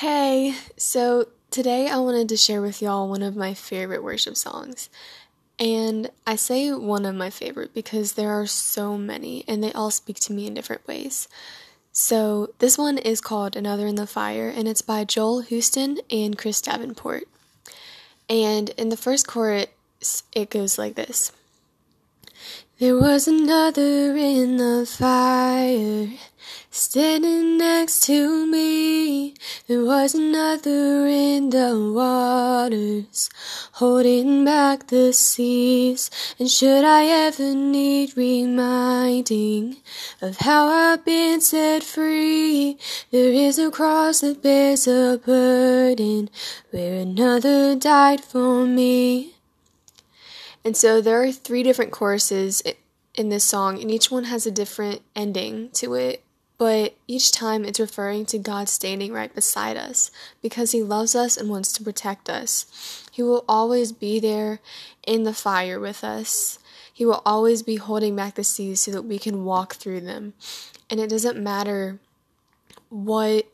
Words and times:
Hey, 0.00 0.54
so 0.76 1.28
today 1.50 1.88
I 1.88 1.96
wanted 1.96 2.28
to 2.28 2.36
share 2.36 2.60
with 2.60 2.82
y'all 2.82 3.08
one 3.08 3.22
of 3.22 3.34
my 3.34 3.54
favorite 3.54 4.04
worship 4.04 4.36
songs. 4.36 4.90
And 5.58 6.10
I 6.26 6.36
say 6.36 6.70
one 6.70 7.06
of 7.06 7.14
my 7.14 7.30
favorite 7.30 7.72
because 7.72 8.12
there 8.12 8.28
are 8.28 8.44
so 8.44 8.98
many 8.98 9.42
and 9.48 9.64
they 9.64 9.72
all 9.72 9.90
speak 9.90 10.20
to 10.20 10.34
me 10.34 10.46
in 10.46 10.52
different 10.52 10.86
ways. 10.86 11.28
So 11.92 12.50
this 12.58 12.76
one 12.76 12.98
is 12.98 13.22
called 13.22 13.56
Another 13.56 13.86
in 13.86 13.94
the 13.94 14.06
Fire 14.06 14.52
and 14.54 14.68
it's 14.68 14.82
by 14.82 15.04
Joel 15.04 15.40
Houston 15.40 15.96
and 16.10 16.36
Chris 16.36 16.60
Davenport. 16.60 17.24
And 18.28 18.68
in 18.76 18.90
the 18.90 18.98
first 18.98 19.26
chorus, 19.26 19.68
it 20.34 20.50
goes 20.50 20.76
like 20.76 20.96
this. 20.96 21.32
There 22.78 22.98
was 22.98 23.26
another 23.26 24.14
in 24.14 24.58
the 24.58 24.84
fire 24.84 26.08
standing 26.76 27.56
next 27.56 28.02
to 28.02 28.46
me. 28.46 29.34
There 29.66 29.82
was 29.82 30.14
another 30.14 31.06
in 31.06 31.48
the 31.48 31.90
waters 31.94 33.30
holding 33.72 34.44
back 34.44 34.88
the 34.88 35.14
seas. 35.14 36.10
And 36.38 36.50
should 36.50 36.84
I 36.84 37.06
ever 37.06 37.54
need 37.54 38.14
reminding 38.14 39.78
of 40.20 40.36
how 40.38 40.66
I've 40.66 41.04
been 41.04 41.40
set 41.40 41.82
free, 41.82 42.78
there 43.10 43.32
is 43.32 43.58
a 43.58 43.70
cross 43.70 44.20
that 44.20 44.42
bears 44.42 44.86
a 44.86 45.18
burden 45.24 46.28
where 46.70 47.00
another 47.00 47.74
died 47.74 48.20
for 48.20 48.66
me. 48.66 49.34
And 50.62 50.76
so 50.76 51.00
there 51.00 51.22
are 51.22 51.32
three 51.32 51.62
different 51.62 51.92
choruses 51.92 52.62
in 53.14 53.30
this 53.30 53.44
song, 53.44 53.80
and 53.80 53.90
each 53.90 54.10
one 54.10 54.24
has 54.24 54.46
a 54.46 54.50
different 54.50 55.00
ending 55.14 55.70
to 55.70 55.94
it. 55.94 56.22
But 56.58 56.96
each 57.06 57.32
time 57.32 57.64
it's 57.64 57.80
referring 57.80 58.24
to 58.26 58.38
God 58.38 58.68
standing 58.68 59.12
right 59.12 59.34
beside 59.34 59.76
us 59.76 60.10
because 60.40 60.72
He 60.72 60.82
loves 60.82 61.14
us 61.14 61.36
and 61.36 61.50
wants 61.50 61.72
to 61.72 61.84
protect 61.84 62.30
us. 62.30 63.04
He 63.12 63.22
will 63.22 63.44
always 63.48 63.92
be 63.92 64.18
there 64.18 64.60
in 65.06 65.24
the 65.24 65.34
fire 65.34 65.78
with 65.78 66.02
us. 66.02 66.58
He 66.92 67.04
will 67.04 67.22
always 67.26 67.62
be 67.62 67.76
holding 67.76 68.16
back 68.16 68.36
the 68.36 68.44
seas 68.44 68.80
so 68.80 68.90
that 68.92 69.02
we 69.02 69.18
can 69.18 69.44
walk 69.44 69.74
through 69.74 70.00
them. 70.00 70.32
And 70.88 70.98
it 70.98 71.10
doesn't 71.10 71.42
matter 71.42 71.98
what 72.88 73.46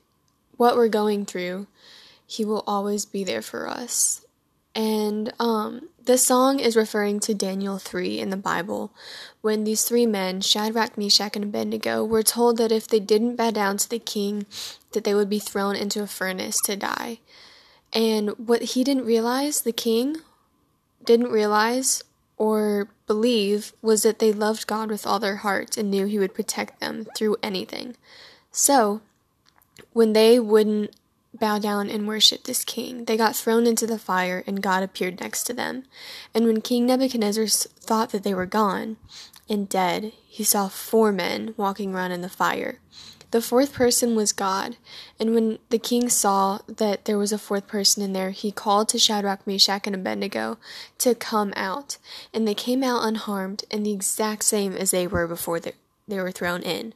what 0.57 0.77
we're 0.77 0.89
going 0.89 1.27
through. 1.27 1.67
He 2.25 2.45
will 2.45 2.63
always 2.67 3.05
be 3.05 3.25
there 3.25 3.43
for 3.43 3.69
us. 3.69 4.25
And 4.75 5.33
um, 5.39 5.89
this 6.05 6.25
song 6.25 6.59
is 6.59 6.77
referring 6.77 7.21
to 7.21 7.35
Daniel 7.35 7.79
3 7.79 8.19
in 8.19 8.31
the 8.31 8.37
Bible, 8.37 8.93
when 9.41 9.65
these 9.65 9.85
three 9.85 10.07
men, 10.07 10.41
Shadrach, 10.41 10.97
Meshach, 10.97 11.37
and 11.37 11.45
Abednego, 11.45 12.05
were 12.05 12.23
told 12.23 12.57
that 12.57 12.73
if 12.73 12.89
they 12.89 13.01
didn't 13.01 13.37
bow 13.37 13.51
down 13.51 13.77
to 13.79 13.89
the 13.89 13.99
king, 13.99 14.47
that 14.93 15.05
they 15.05 15.15
would 15.15 15.29
be 15.29 15.39
thrown 15.39 15.77
into 15.77 16.03
a 16.03 16.07
furnace 16.07 16.59
to 16.65 16.77
die. 16.77 17.19
And 17.93 18.31
what 18.39 18.63
he 18.63 18.85
didn't 18.85 19.05
realize, 19.05 19.61
the 19.61 19.73
king 19.73 20.17
didn't 21.05 21.31
realize 21.31 22.03
or 22.39 22.89
believe, 23.07 23.73
was 23.83 24.03
that 24.03 24.19
they 24.19 24.33
loved 24.33 24.67
God 24.67 24.91
with 24.91 25.07
all 25.07 25.21
their 25.21 25.37
heart 25.37 25.77
and 25.77 25.91
knew 25.91 26.07
he 26.07 26.19
would 26.19 26.35
protect 26.35 26.81
them 26.81 27.07
through 27.15 27.37
anything. 27.43 27.95
So, 28.51 29.03
when 29.93 30.15
they 30.15 30.41
wouldn't 30.41 30.95
bow 31.43 31.59
down 31.59 31.91
and 31.91 32.07
worship 32.07 32.45
this 32.45 32.65
king. 32.65 33.05
They 33.07 33.17
got 33.17 33.35
thrown 33.35 33.67
into 33.67 33.85
the 33.85 33.99
fire, 33.99 34.45
and 34.47 34.63
God 34.63 34.85
appeared 34.85 35.19
next 35.19 35.43
to 35.45 35.53
them. 35.53 35.83
And 36.33 36.47
when 36.47 36.61
King 36.61 36.87
Nebuchadnezzar 36.87 37.49
thought 37.49 38.11
that 38.11 38.23
they 38.23 38.33
were 38.33 38.47
gone 38.47 38.97
and 39.51 39.69
dead, 39.69 40.13
he 40.25 40.45
saw 40.45 40.69
four 40.69 41.11
men 41.11 41.55
walking 41.57 41.93
around 41.93 42.13
in 42.13 42.21
the 42.21 42.29
fire. 42.29 42.79
The 43.33 43.43
fourth 43.43 43.73
person 43.73 44.15
was 44.15 44.31
God, 44.33 44.77
and 45.19 45.35
when 45.35 45.59
the 45.71 45.81
king 45.81 46.09
saw 46.09 46.61
that 46.69 47.07
there 47.07 47.19
was 47.19 47.33
a 47.33 47.39
fourth 47.39 47.67
person 47.67 48.05
in 48.05 48.13
there, 48.13 48.31
he 48.31 48.53
called 48.53 48.89
to 48.91 48.99
Shadrach, 49.01 49.45
Meshach, 49.45 49.85
and 49.87 49.97
Abednego 49.97 50.59
to 50.99 51.13
come 51.13 51.53
out. 51.57 51.97
And 52.33 52.47
they 52.47 52.55
came 52.55 52.85
out 52.85 53.05
unharmed 53.05 53.65
and 53.69 53.85
the 53.85 53.93
exact 53.93 54.45
same 54.45 54.75
as 54.75 54.93
they 54.93 55.09
were 55.09 55.27
before 55.27 55.59
they, 55.59 55.73
they 56.07 56.21
were 56.21 56.31
thrown 56.31 56.63
in. 56.63 56.95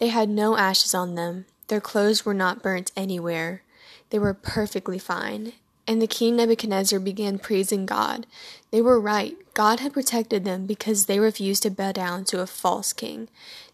They 0.00 0.08
had 0.08 0.28
no 0.28 0.56
ashes 0.56 0.94
on 0.94 1.14
them, 1.14 1.44
their 1.68 1.80
clothes 1.80 2.26
were 2.26 2.34
not 2.34 2.62
burnt 2.62 2.90
anywhere, 2.96 3.62
they 4.10 4.18
were 4.18 4.34
perfectly 4.34 4.98
fine. 4.98 5.52
And 5.86 6.00
the 6.00 6.06
king 6.06 6.36
Nebuchadnezzar 6.36 6.98
began 6.98 7.38
praising 7.38 7.84
God. 7.84 8.26
They 8.70 8.80
were 8.80 8.98
right. 8.98 9.36
God 9.52 9.80
had 9.80 9.92
protected 9.92 10.44
them 10.44 10.66
because 10.66 11.06
they 11.06 11.18
refused 11.18 11.62
to 11.64 11.70
bow 11.70 11.92
down 11.92 12.24
to 12.26 12.40
a 12.40 12.46
false 12.46 12.92
king. 12.92 13.28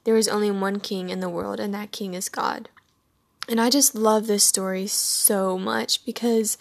There 0.05 0.17
is 0.17 0.29
only 0.29 0.51
one 0.51 0.81
king 0.81 1.11
in 1.11 1.21
the 1.21 1.29
world, 1.29 1.61
and 1.61 1.73
that 1.73 1.93
king 1.93 2.15
is 2.15 2.29
God. 2.29 2.69
And 3.49 3.61
I 3.61 3.69
just 3.69 3.97
love 3.97 4.27
this 4.27 4.45
story 4.45 4.87
so 4.87 5.59
much 5.59 6.05
because 6.05 6.57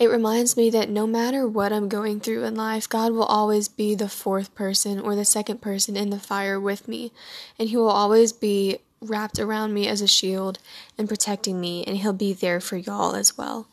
it 0.00 0.10
reminds 0.10 0.56
me 0.56 0.70
that 0.70 0.88
no 0.88 1.06
matter 1.06 1.46
what 1.46 1.72
I'm 1.72 1.88
going 1.88 2.18
through 2.18 2.44
in 2.44 2.56
life, 2.56 2.88
God 2.88 3.12
will 3.12 3.24
always 3.24 3.68
be 3.68 3.94
the 3.94 4.08
fourth 4.08 4.52
person 4.54 4.98
or 4.98 5.14
the 5.14 5.24
second 5.24 5.60
person 5.60 5.96
in 5.96 6.10
the 6.10 6.18
fire 6.18 6.58
with 6.58 6.88
me. 6.88 7.12
And 7.58 7.68
He 7.68 7.76
will 7.76 7.90
always 7.90 8.32
be 8.32 8.78
wrapped 9.02 9.38
around 9.38 9.74
me 9.74 9.88
as 9.88 10.00
a 10.00 10.06
shield 10.06 10.58
and 10.96 11.08
protecting 11.08 11.60
me, 11.60 11.84
and 11.84 11.98
He'll 11.98 12.12
be 12.12 12.32
there 12.32 12.60
for 12.60 12.76
y'all 12.76 13.14
as 13.14 13.36
well. 13.36 13.66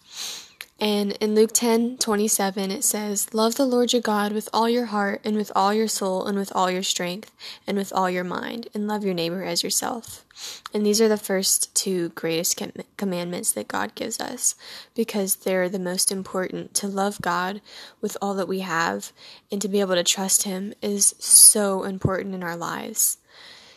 And 0.81 1.11
in 1.13 1.35
Luke 1.35 1.51
10 1.53 1.97
27, 1.97 2.71
it 2.71 2.83
says, 2.85 3.33
Love 3.33 3.55
the 3.55 3.65
Lord 3.65 3.91
your 3.91 4.01
God 4.01 4.31
with 4.31 4.47
all 4.53 4.69
your 4.69 4.85
heart, 4.85 5.19
and 5.25 5.35
with 5.35 5.51
all 5.53 5.73
your 5.73 5.89
soul, 5.89 6.25
and 6.25 6.37
with 6.37 6.53
all 6.55 6.71
your 6.71 6.83
strength, 6.83 7.31
and 7.67 7.77
with 7.77 7.91
all 7.91 8.09
your 8.09 8.23
mind, 8.23 8.69
and 8.73 8.87
love 8.87 9.03
your 9.03 9.13
neighbor 9.13 9.43
as 9.43 9.61
yourself. 9.61 10.25
And 10.73 10.85
these 10.85 11.01
are 11.01 11.09
the 11.09 11.17
first 11.17 11.75
two 11.75 12.09
greatest 12.09 12.55
com- 12.55 12.71
commandments 12.95 13.51
that 13.51 13.67
God 13.67 13.93
gives 13.93 14.21
us 14.21 14.55
because 14.95 15.37
they're 15.37 15.67
the 15.67 15.79
most 15.79 16.13
important. 16.13 16.73
To 16.75 16.87
love 16.87 17.19
God 17.21 17.59
with 17.99 18.15
all 18.21 18.33
that 18.35 18.47
we 18.47 18.59
have 18.59 19.11
and 19.51 19.61
to 19.61 19.67
be 19.67 19.81
able 19.81 19.95
to 19.95 20.03
trust 20.03 20.43
Him 20.43 20.73
is 20.81 21.13
so 21.19 21.83
important 21.83 22.33
in 22.33 22.41
our 22.41 22.55
lives. 22.55 23.17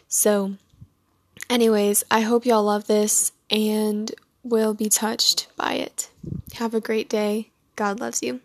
So, 0.07 0.55
Anyways, 1.53 2.03
I 2.11 2.23
hope 2.23 2.47
y'all 2.47 2.63
love 2.63 2.87
this 2.87 3.31
and 3.51 4.11
will 4.43 4.73
be 4.73 4.89
touched 4.89 5.49
by 5.55 5.75
it. 5.75 6.09
Have 6.55 6.73
a 6.73 6.81
great 6.81 7.11
day. 7.11 7.51
God 7.77 8.01
loves 8.01 8.23
you. 8.23 8.41